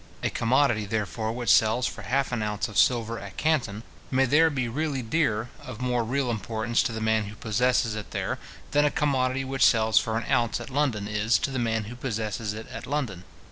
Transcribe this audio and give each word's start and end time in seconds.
A 0.23 0.31
commodity, 0.31 0.85
therefore, 0.85 1.31
which 1.31 1.51
sells 1.51 1.85
for 1.85 2.01
half 2.01 2.31
an 2.31 2.41
ounce 2.41 2.67
of 2.67 2.75
silver 2.75 3.19
at 3.19 3.37
Canton, 3.37 3.83
may 4.09 4.25
there 4.25 4.49
be 4.49 4.67
really 4.67 5.03
dearer, 5.03 5.51
of 5.63 5.79
more 5.79 6.03
real 6.03 6.31
importance 6.31 6.81
to 6.81 6.91
the 6.91 6.99
man 6.99 7.25
who 7.25 7.35
possesses 7.35 7.93
it 7.93 8.09
there, 8.09 8.39
than 8.71 8.83
a 8.83 8.89
commodity 8.89 9.45
which 9.45 9.63
sells 9.63 9.99
for 9.99 10.17
an 10.17 10.25
ounce 10.27 10.59
at 10.59 10.71
London 10.71 11.07
is 11.07 11.37
to 11.37 11.51
the 11.51 11.59
man 11.59 11.83
who 11.83 11.95
possesses 11.95 12.51
it 12.51 12.67
at 12.69 12.87
London. 12.87 13.25